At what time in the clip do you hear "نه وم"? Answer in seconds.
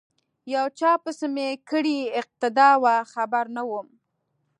3.55-3.87